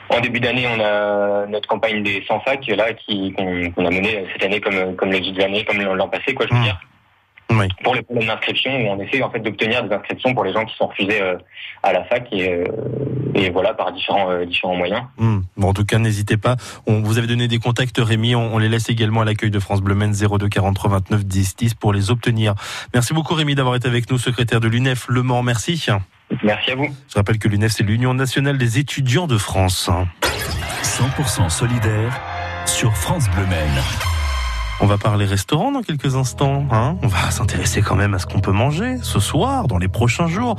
en 0.09 0.21
début 0.21 0.41
d'année, 0.41 0.67
on 0.67 0.81
a 0.81 1.47
notre 1.47 1.69
campagne 1.69 2.03
des 2.03 2.25
100 2.27 2.41
facs 2.41 2.67
là 2.69 2.95
qui 2.95 3.33
qu'on 3.35 3.85
a 3.87 3.91
menée 3.91 4.27
cette 4.33 4.45
année 4.45 4.61
comme 4.61 4.97
comme 4.97 5.11
les 5.13 5.21
autres 5.29 5.43
années, 5.45 5.65
comme 5.65 5.81
l'an 5.83 6.09
passé, 6.09 6.33
quoi, 6.35 6.47
je 6.49 6.55
veux 6.55 6.61
Mm. 6.61 6.65
dire. 6.65 6.81
Oui. 7.59 7.69
Pour 7.83 7.95
les 7.95 8.03
problèmes 8.03 8.29
d'inscription, 8.29 8.71
où 8.71 8.89
on 8.89 9.01
essaie 9.01 9.23
en 9.23 9.31
fait 9.31 9.41
d'obtenir 9.41 9.85
des 9.85 9.95
inscriptions 9.95 10.35
pour 10.35 10.45
les 10.45 10.53
gens 10.53 10.65
qui 10.65 10.77
sont 10.77 10.87
refusés 10.87 11.21
euh, 11.21 11.37
à 11.83 11.93
la 11.93 12.05
fac 12.05 12.27
et, 12.33 12.53
euh, 12.53 12.65
et 13.35 13.51
voilà 13.51 13.75
par 13.75 13.93
différents 13.93 14.31
euh, 14.31 14.45
différents 14.45 14.77
moyens. 14.77 15.03
Hmm. 15.19 15.41
Bon, 15.57 15.69
en 15.69 15.75
tout 15.75 15.85
cas, 15.85 15.99
n'hésitez 15.99 16.37
pas. 16.37 16.57
On 16.87 17.01
vous 17.01 17.19
avez 17.19 17.27
donné 17.27 17.49
des 17.49 17.59
contacts, 17.59 17.99
Rémi. 17.99 18.35
On, 18.35 18.55
on 18.55 18.59
les 18.59 18.69
laisse 18.69 18.89
également 18.89 19.23
à 19.23 19.25
l'accueil 19.25 19.51
de 19.51 19.59
France 19.59 19.81
Bleu 19.81 19.95
Men 19.95 20.13
02 20.13 20.49
43 20.49 20.91
29 20.91 21.25
10 21.25 21.57
10 21.57 21.75
pour 21.75 21.93
les 21.93 22.11
obtenir. 22.11 22.55
Merci 22.93 23.15
beaucoup, 23.15 23.35
Rémi, 23.35 23.55
d'avoir 23.55 23.75
été 23.77 23.89
avec 23.89 24.11
nous, 24.11 24.19
secrétaire 24.19 24.61
de 24.61 24.69
l'UNEF 24.69 25.07
Le 25.09 25.23
Mans. 25.23 25.43
Merci. 25.43 25.87
Merci 26.43 26.71
à 26.73 26.75
vous. 26.75 26.89
Je 27.09 27.15
rappelle 27.15 27.39
que 27.39 27.49
l'UNEF, 27.49 27.73
c'est 27.73 27.85
l'Union 27.85 28.15
nationale 28.15 28.59
des 28.59 28.79
étudiants 28.79 29.27
de 29.27 29.39
France. 29.39 29.91
100% 30.83 31.49
solidaire 31.49 32.21
sur 32.67 32.97
France 32.97 33.29
Bleu 33.31 33.47
Men. 33.47 34.14
On 34.81 34.87
va 34.87 34.99
parler 34.99 35.25
restaurant 35.25 35.71
dans 35.71 35.83
quelques 35.83 36.17
instants. 36.17 36.67
Hein 36.71 36.97
on 37.03 37.07
va 37.07 37.31
s'intéresser 37.31 37.81
quand 37.81 37.95
même 37.95 38.15
à 38.15 38.19
ce 38.19 38.27
qu'on 38.27 38.41
peut 38.41 38.53
manger 38.53 38.97
ce 39.03 39.21
soir, 39.21 39.69
dans 39.69 39.79
les 39.79 39.89
prochains 39.89 40.27
jours, 40.27 40.57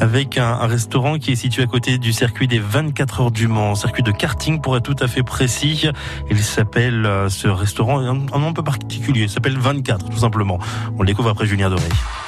avec 0.00 0.36
un, 0.36 0.66
restaurant 0.66 1.18
qui 1.18 1.32
est 1.32 1.36
situé 1.36 1.62
à 1.62 1.66
côté 1.66 1.98
du 1.98 2.12
circuit 2.12 2.48
des 2.48 2.58
24 2.58 3.20
heures 3.20 3.30
du 3.30 3.46
Mans, 3.46 3.74
circuit 3.74 4.02
de 4.02 4.10
karting 4.10 4.60
pour 4.60 4.76
être 4.76 4.82
tout 4.82 4.96
à 5.02 5.06
fait 5.06 5.22
précis. 5.22 5.88
Il 6.30 6.38
s'appelle, 6.38 7.06
euh, 7.06 7.28
ce 7.28 7.46
restaurant, 7.48 8.00
un, 8.00 8.26
un 8.32 8.38
nom 8.38 8.48
un 8.48 8.52
peu 8.52 8.64
particulier, 8.64 9.22
il 9.22 9.30
s'appelle 9.30 9.58
24 9.58 10.10
tout 10.10 10.18
simplement. 10.18 10.58
On 10.98 11.02
le 11.02 11.06
découvre 11.06 11.30
après 11.30 11.46
Julien 11.46 11.70
Doré. 11.70 11.82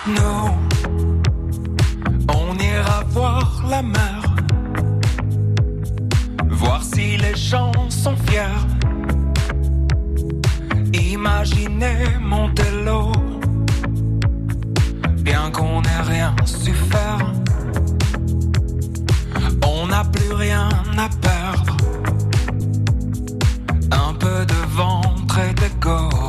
Nous, 0.06 0.50
on 2.28 2.54
ira 2.58 3.02
voir 3.10 3.64
la 3.68 3.82
mer, 3.82 4.34
voir 6.48 6.82
si 6.82 7.16
les 7.16 7.34
gens 7.34 7.72
sont 7.88 8.16
fiers. 8.28 8.73
Imaginez 11.26 12.18
Montello, 12.20 13.10
bien 15.22 15.50
qu'on 15.50 15.80
n'ait 15.80 16.02
rien 16.02 16.36
su 16.44 16.74
faire. 16.74 17.32
On 19.66 19.86
n'a 19.86 20.04
plus 20.04 20.34
rien 20.34 20.68
à 20.98 21.08
perdre. 21.08 21.76
Un 23.90 24.12
peu 24.12 24.44
de 24.44 24.76
ventre 24.76 25.38
et 25.38 25.54
d'ego 25.54 26.23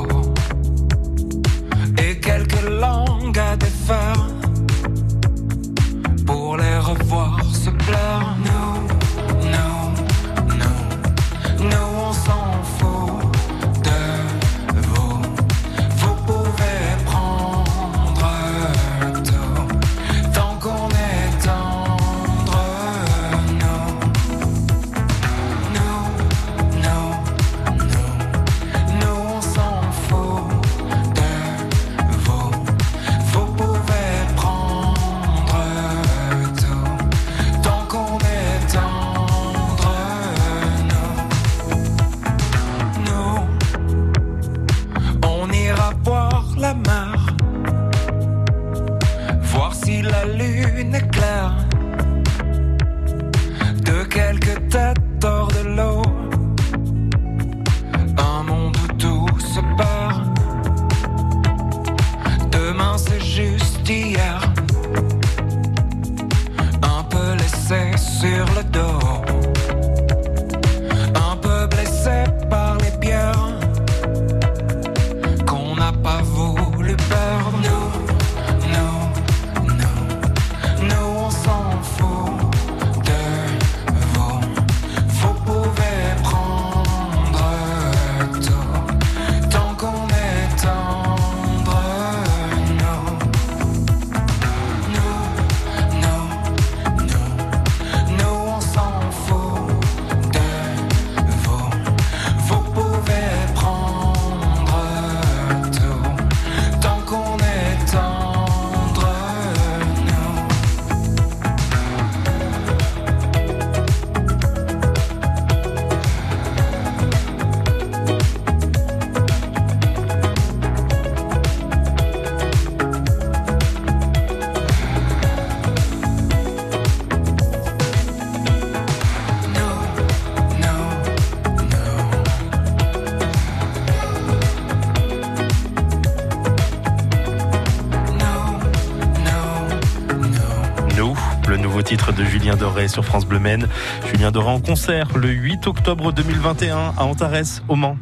sur 142.96 143.04
France 143.04 143.26
Bleu 143.26 143.40
Maine. 143.40 143.68
Julien 144.10 144.32
Doré 144.32 144.48
en 144.48 144.62
concert 144.62 145.18
le 145.18 145.28
8 145.28 145.68
octobre 145.68 146.14
2021 146.14 146.94
à 146.98 147.04
Antares, 147.04 147.62
au 147.68 147.76
Mans. 147.76 147.98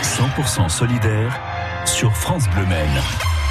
100% 0.00 0.68
solidaire 0.68 1.40
sur 1.86 2.16
France 2.16 2.44
Bleu 2.54 2.64
Maine. 2.66 3.02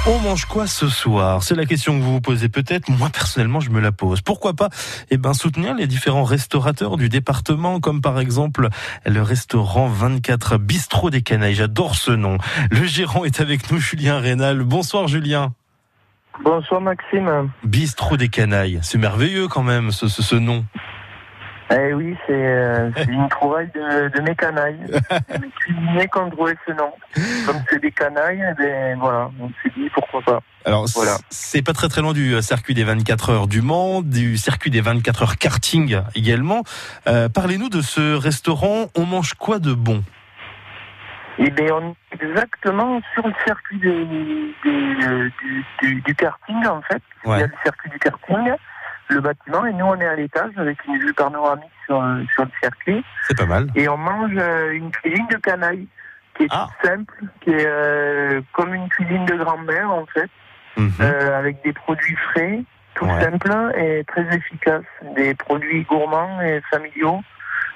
On 0.06 0.18
mange 0.20 0.46
quoi 0.46 0.66
ce 0.66 0.88
soir? 0.88 1.42
C'est 1.42 1.56
la 1.56 1.66
question 1.66 1.98
que 1.98 2.02
vous 2.02 2.14
vous 2.14 2.20
posez 2.22 2.48
peut-être. 2.48 2.88
Moi, 2.88 3.10
personnellement, 3.10 3.60
je 3.60 3.68
me 3.68 3.80
la 3.80 3.92
pose. 3.92 4.22
Pourquoi 4.22 4.54
pas 4.54 4.70
eh 5.10 5.18
ben, 5.18 5.34
soutenir 5.34 5.74
les 5.74 5.86
différents 5.86 6.24
restaurateurs 6.24 6.96
du 6.96 7.10
département, 7.10 7.78
comme 7.78 8.00
par 8.00 8.18
exemple 8.18 8.70
le 9.04 9.20
restaurant 9.20 9.88
24 9.88 10.56
Bistrot 10.56 11.10
des 11.10 11.20
Canailles. 11.20 11.56
J'adore 11.56 11.96
ce 11.96 12.12
nom. 12.12 12.38
Le 12.70 12.86
gérant 12.86 13.26
est 13.26 13.42
avec 13.42 13.70
nous, 13.70 13.78
Julien 13.78 14.20
Rénal. 14.20 14.62
Bonsoir, 14.62 15.06
Julien. 15.06 15.52
Bonsoir 16.42 16.80
Maxime. 16.80 17.50
Bistrot 17.64 18.16
des 18.16 18.28
Canailles. 18.28 18.78
C'est 18.82 18.98
merveilleux 18.98 19.48
quand 19.48 19.62
même, 19.62 19.90
ce, 19.92 20.08
ce, 20.08 20.22
ce 20.22 20.34
nom. 20.36 20.64
Eh 21.74 21.94
oui, 21.94 22.14
c'est 22.26 22.34
euh, 22.34 22.90
c'est 22.96 23.06
une 23.08 23.28
trouvaille 23.30 23.70
de, 23.74 24.14
de 24.14 24.20
mes 24.20 24.34
canailles. 24.34 24.78
Mes 25.94 26.06
ont 26.16 26.28
trouvé 26.28 26.54
ce 26.66 26.72
nom. 26.72 26.92
Comme 27.46 27.62
c'est 27.70 27.80
des 27.80 27.92
canailles, 27.92 28.42
eh 28.50 28.62
ben 28.62 28.98
voilà, 28.98 29.30
on 29.40 29.48
s'est 29.48 29.72
dit 29.74 29.88
pourquoi 29.94 30.20
pas. 30.20 30.40
Alors, 30.66 30.84
Voilà. 30.94 31.16
c'est 31.30 31.62
pas 31.62 31.72
très 31.72 31.88
très 31.88 32.02
loin 32.02 32.12
du 32.12 32.34
euh, 32.34 32.42
circuit 32.42 32.74
des 32.74 32.84
24 32.84 33.30
heures 33.30 33.46
du 33.46 33.62
Mans, 33.62 34.02
du 34.02 34.36
circuit 34.36 34.70
des 34.70 34.82
24 34.82 35.22
heures 35.22 35.36
karting 35.38 35.98
également. 36.14 36.62
Euh, 37.08 37.30
Parlez-nous 37.30 37.70
de 37.70 37.80
ce 37.80 38.14
restaurant. 38.16 38.88
On 38.94 39.06
mange 39.06 39.32
quoi 39.34 39.58
de 39.58 39.72
bon? 39.72 40.04
Eh 41.38 41.50
bien, 41.50 41.74
on 41.74 41.90
est 42.12 42.22
exactement 42.24 43.00
sur 43.14 43.26
le 43.26 43.32
circuit 43.44 43.78
des- 43.78 44.04
des, 44.64 45.06
euh, 45.06 45.30
du, 45.40 45.64
du, 45.82 46.00
du 46.02 46.14
karting, 46.14 46.66
en 46.66 46.82
fait. 46.82 47.02
Il 47.24 47.30
y 47.30 47.34
a 47.42 47.46
le 47.46 47.52
circuit 47.64 47.90
du 47.90 47.98
karting, 47.98 48.52
le 49.08 49.20
bâtiment, 49.20 49.64
et 49.66 49.72
nous, 49.72 49.86
on 49.86 49.96
est 50.00 50.06
à 50.06 50.14
l'étage 50.14 50.52
avec 50.56 50.78
une 50.86 50.98
vue 50.98 51.14
panoramique 51.14 51.70
sur, 51.86 52.02
euh, 52.02 52.22
sur 52.34 52.44
le 52.44 52.50
circuit. 52.62 53.04
C'est 53.26 53.36
pas 53.36 53.46
mal. 53.46 53.68
Et 53.74 53.88
on 53.88 53.96
mange 53.96 54.32
euh, 54.36 54.72
une 54.72 54.90
cuisine 54.90 55.26
de 55.28 55.36
canaille, 55.36 55.86
qui 56.36 56.44
est 56.44 56.48
Ah. 56.50 56.68
toute 56.80 56.90
simple, 56.90 57.14
qui 57.40 57.50
est 57.50 57.66
euh, 57.66 58.40
comme 58.52 58.74
une 58.74 58.88
cuisine 58.90 59.24
de 59.24 59.34
grand-mère, 59.36 59.90
en 59.90 60.06
fait. 60.06 60.30
Mhm. 60.74 61.02
avec 61.02 61.62
des 61.64 61.74
produits 61.74 62.16
frais, 62.16 62.62
tout 62.94 63.04
Ouais. 63.04 63.20
simples 63.22 63.52
et 63.76 64.04
très 64.04 64.22
efficaces. 64.34 64.82
Des 65.16 65.34
produits 65.34 65.82
gourmands 65.82 66.40
et 66.40 66.62
familiaux 66.70 67.20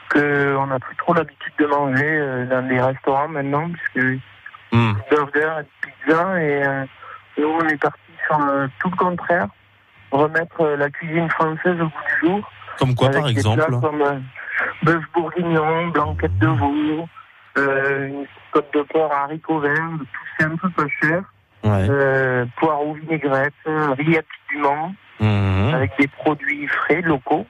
que 0.08 0.56
on 0.56 0.66
n'a 0.66 0.78
plus 0.78 0.96
trop 0.96 1.14
l'habitude 1.14 1.52
de 1.58 1.66
manger 1.66 2.04
euh, 2.20 2.46
dans 2.46 2.66
les 2.68 2.80
restaurants 2.80 3.28
maintenant, 3.28 3.70
puisque 3.70 4.20
Mhm. 4.72 4.96
burger 5.10 5.52
et 5.60 5.86
pizza. 5.88 6.42
Et 6.42 6.66
euh, 6.66 6.84
nous, 7.38 7.48
on 7.48 7.68
est 7.68 7.80
parti 7.80 8.00
sur 8.26 8.40
euh, 8.40 8.66
tout 8.80 8.90
le 8.90 8.96
contraire, 8.96 9.46
remettre 10.10 10.60
euh, 10.60 10.76
la 10.76 10.90
cuisine 10.90 11.28
française 11.30 11.80
au 11.80 11.84
bout 11.84 12.04
du 12.20 12.26
jour. 12.28 12.50
Comme 12.78 12.94
quoi, 12.94 13.10
par 13.10 13.24
des 13.24 13.30
exemple 13.38 13.64
plats 13.64 13.78
comme 13.80 14.22
bœuf 14.82 15.02
bourguignon, 15.14 15.88
blanquette 15.88 16.36
de 16.38 16.46
veau, 16.48 17.08
euh, 17.58 18.06
une 18.08 18.26
côte 18.52 18.72
de 18.74 18.82
porc 18.82 19.12
à 19.12 19.24
haricots 19.24 19.60
verts, 19.60 19.74
tout 19.98 20.42
simple, 20.42 20.70
pas 20.70 20.84
cher 21.00 21.22
Ouais. 21.64 21.86
euh, 21.88 22.44
poireaux 22.58 22.92
vinaigrette, 22.94 23.54
du 24.50 24.58
Mans, 24.58 24.94
Mhm. 25.20 25.74
avec 25.74 25.92
des 25.98 26.06
produits 26.08 26.66
frais 26.68 27.00
locaux 27.00 27.46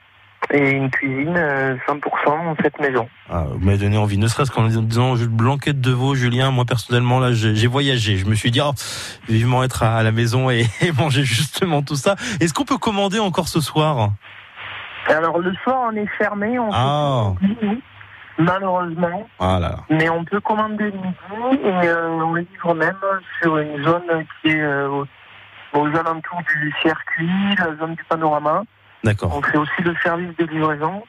et 0.53 0.71
une 0.71 0.91
cuisine 0.91 1.35
euh, 1.37 1.77
100% 1.89 2.63
faite 2.63 2.79
maison. 2.81 3.09
Ah, 3.29 3.45
vous 3.51 3.59
m'avez 3.65 3.79
donné 3.79 3.97
envie, 3.99 4.17
ne 4.19 4.29
serait-ce 4.29 4.51
qu'en 4.53 4.67
disant 4.67 5.15
blanquette 5.29 5.81
de 5.81 5.91
veau, 5.91 6.15
Julien. 6.15 6.51
Moi, 6.53 6.65
personnellement, 6.65 7.19
là, 7.19 7.33
j'ai 7.33 7.67
voyagé. 7.67 8.17
Je 8.17 8.27
me 8.27 8.35
suis 8.35 8.51
dit, 8.53 8.61
oh, 8.61 8.71
vivement 9.29 9.65
être 9.65 9.83
à 9.83 10.03
la 10.03 10.13
maison 10.13 10.49
et, 10.51 10.67
et 10.83 10.93
manger 10.93 11.25
justement 11.25 11.83
tout 11.83 11.97
ça. 11.97 12.15
Est-ce 12.41 12.55
qu'on 12.55 12.65
peut 12.65 12.79
commander 12.79 13.19
encore 13.19 13.49
ce 13.49 13.61
soir? 13.61 14.11
Alors 15.09 15.39
le 15.39 15.55
soir, 15.63 15.89
on 15.93 15.97
est 15.97 16.09
fermé, 16.19 16.59
on 16.59 16.69
Ah. 16.73 17.33
peut 17.41 17.79
malheureusement, 18.39 19.27
Ah 19.39 19.59
là 19.61 19.69
là. 19.71 19.77
mais 19.89 20.09
on 20.11 20.25
peut 20.25 20.41
commander 20.41 20.85
le 20.91 20.99
midi 20.99 21.63
et 21.65 21.89
euh, 21.89 22.09
on 22.11 22.35
livre 22.35 22.75
même 22.75 22.97
sur 23.41 23.57
une 23.59 23.83
zone 23.85 24.03
qui 24.43 24.49
est 24.51 24.61
euh, 24.61 25.05
aux 25.73 25.87
alentours 25.87 26.43
du 26.55 26.73
circuit, 26.83 27.55
la 27.59 27.77
zone 27.77 27.95
du 27.95 28.05
panorama. 28.05 28.63
D'accord. 29.07 29.35
On 29.37 29.43
fait 29.43 29.57
aussi 29.57 29.83
le 29.83 29.95
service 30.03 30.37
de 30.37 30.45
livraison. 30.47 31.03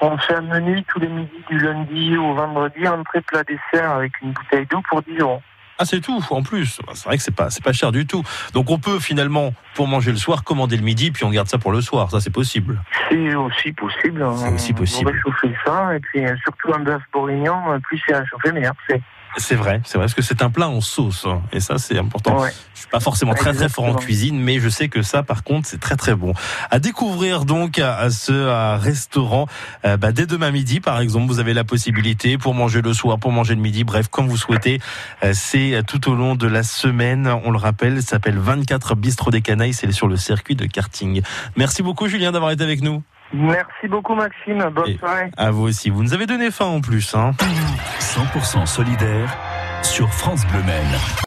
On 0.00 0.18
fait 0.18 0.34
un 0.34 0.40
menu 0.40 0.82
tous 0.88 0.98
les 0.98 1.06
midis 1.08 1.44
du 1.48 1.58
lundi 1.58 2.16
au 2.16 2.34
vendredi, 2.34 2.88
entrée 2.88 3.20
plat 3.20 3.44
dessert 3.44 3.92
avec 3.92 4.12
une 4.22 4.32
bouteille 4.32 4.66
d'eau 4.66 4.80
pour 4.88 5.00
10 5.02 5.18
euros. 5.18 5.40
Ah, 5.78 5.84
c'est 5.84 6.00
tout, 6.00 6.20
en 6.30 6.42
plus. 6.42 6.80
C'est 6.94 7.04
vrai 7.06 7.16
que 7.16 7.22
c'est 7.22 7.34
pas, 7.34 7.50
c'est 7.50 7.62
pas 7.64 7.72
cher 7.72 7.92
du 7.92 8.06
tout. 8.06 8.22
Donc, 8.52 8.70
on 8.70 8.78
peut 8.78 8.98
finalement, 9.00 9.52
pour 9.74 9.86
manger 9.88 10.10
le 10.12 10.16
soir, 10.16 10.44
commander 10.44 10.76
le 10.76 10.82
midi, 10.82 11.10
puis 11.10 11.24
on 11.24 11.30
garde 11.30 11.48
ça 11.48 11.58
pour 11.58 11.72
le 11.72 11.80
soir. 11.80 12.10
Ça, 12.10 12.20
c'est 12.20 12.32
possible. 12.32 12.80
C'est 13.10 13.34
aussi 13.34 13.72
possible. 13.72 14.24
C'est 14.36 14.52
aussi 14.52 14.72
On- 14.72 14.76
possible. 14.78 15.10
On 15.10 15.12
va 15.12 15.18
chauffer 15.20 15.54
ça, 15.64 15.94
et 15.96 16.00
puis 16.00 16.24
euh, 16.24 16.34
surtout 16.42 16.72
un 16.74 16.80
bœuf 16.80 17.02
bourguignon, 17.12 17.72
euh, 17.72 17.78
plus 17.80 18.00
c'est 18.06 18.14
à 18.14 18.24
chauffer, 18.26 18.52
meilleur 18.52 18.74
c'est. 18.88 19.00
C'est 19.38 19.54
vrai, 19.54 19.80
c'est 19.84 19.98
vrai, 19.98 20.04
parce 20.06 20.14
que 20.14 20.22
c'est 20.22 20.42
un 20.42 20.50
plat 20.50 20.68
en 20.68 20.80
sauce. 20.80 21.24
hein, 21.26 21.42
Et 21.52 21.60
ça, 21.60 21.78
c'est 21.78 21.98
important. 21.98 22.38
Ouais. 22.40 22.52
Je 22.74 22.80
suis 22.80 22.88
pas 22.88 23.00
forcément 23.00 23.34
très 23.34 23.52
très 23.54 23.68
fort 23.68 23.84
en 23.84 23.94
cuisine, 23.94 24.38
mais 24.40 24.60
je 24.60 24.68
sais 24.68 24.88
que 24.88 25.02
ça, 25.02 25.22
par 25.22 25.42
contre, 25.44 25.66
c'est 25.68 25.80
très 25.80 25.96
très 25.96 26.14
bon. 26.14 26.34
À 26.70 26.78
découvrir 26.78 27.44
donc 27.44 27.78
à, 27.78 27.96
à 27.96 28.10
ce 28.10 28.48
à 28.48 28.76
restaurant 28.76 29.46
euh, 29.84 29.96
bah, 29.96 30.12
dès 30.12 30.26
demain 30.26 30.50
midi, 30.50 30.80
par 30.80 31.00
exemple, 31.00 31.26
vous 31.26 31.38
avez 31.38 31.54
la 31.54 31.64
possibilité 31.64 32.38
pour 32.38 32.54
manger 32.54 32.82
le 32.82 32.92
soir, 32.92 33.18
pour 33.18 33.32
manger 33.32 33.54
le 33.54 33.60
midi, 33.60 33.84
bref, 33.84 34.08
comme 34.08 34.28
vous 34.28 34.36
souhaitez. 34.36 34.80
Euh, 35.22 35.32
c'est 35.34 35.82
tout 35.86 36.10
au 36.10 36.14
long 36.14 36.34
de 36.34 36.46
la 36.46 36.62
semaine. 36.62 37.26
On 37.44 37.50
le 37.50 37.58
rappelle, 37.58 38.02
ça 38.02 38.10
s'appelle 38.10 38.38
24 38.38 38.94
Bistrot 38.96 39.30
des 39.30 39.42
Canailles. 39.42 39.74
C'est 39.74 39.90
sur 39.92 40.08
le 40.08 40.16
circuit 40.16 40.56
de 40.56 40.66
karting. 40.66 41.22
Merci 41.56 41.82
beaucoup, 41.82 42.08
Julien, 42.08 42.32
d'avoir 42.32 42.50
été 42.50 42.64
avec 42.64 42.82
nous. 42.82 43.02
Merci 43.32 43.88
beaucoup, 43.88 44.14
Maxime. 44.14 44.68
Bonne 44.74 44.90
Et- 44.90 44.98
soirée. 44.98 45.30
À 45.36 45.50
vous 45.50 45.62
aussi. 45.62 45.90
Vous 45.90 46.02
nous 46.02 46.14
avez 46.14 46.26
donné 46.26 46.50
faim 46.50 46.66
en 46.66 46.80
plus. 46.80 47.14
Hein. 47.14 47.32
100% 48.00 48.66
solidaire 48.66 49.36
sur 49.82 50.12
France 50.12 50.46
Bleu 50.46 50.62
Maine. 50.62 50.98